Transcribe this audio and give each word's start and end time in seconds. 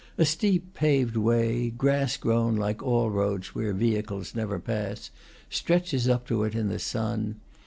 A 0.17 0.25
steep, 0.25 0.73
paved 0.73 1.15
way, 1.15 1.69
grass 1.69 2.17
grown 2.17 2.55
like 2.55 2.81
all 2.81 3.11
roads 3.11 3.53
where 3.53 3.71
vehicles 3.71 4.33
never 4.33 4.57
pass, 4.57 5.11
stretches 5.47 6.09
up 6.09 6.25
to 6.25 6.41
it 6.43 6.55
in 6.55 6.69
the 6.69 6.79
sun. 6.79 7.35